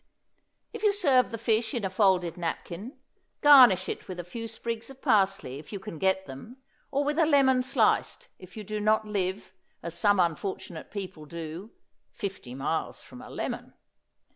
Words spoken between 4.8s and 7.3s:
of parsley, if you can get them, or with a